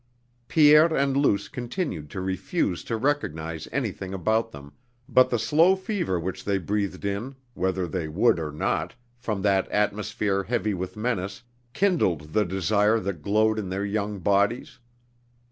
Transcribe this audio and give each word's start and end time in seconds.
Pierre 0.47 0.91
and 0.95 1.15
Luce 1.15 1.47
continued 1.47 2.09
to 2.09 2.21
refuse 2.21 2.83
to 2.85 2.97
recognize 2.97 3.67
anything 3.71 4.15
about 4.15 4.49
them, 4.49 4.73
but 5.07 5.29
the 5.29 5.37
slow 5.37 5.75
fever 5.75 6.19
which 6.19 6.43
they 6.43 6.57
breathed 6.57 7.05
in, 7.05 7.35
whether 7.53 7.85
they 7.85 8.07
would 8.07 8.39
or 8.39 8.51
not, 8.51 8.95
from 9.15 9.43
that 9.43 9.67
atmosphere 9.69 10.41
heavy 10.41 10.73
with 10.73 10.97
menace, 10.97 11.43
kindled 11.73 12.33
the 12.33 12.45
desire 12.45 12.99
that 12.99 13.21
glowed 13.21 13.59
in 13.59 13.69
their 13.69 13.85
young 13.85 14.17
bodies. 14.17 14.79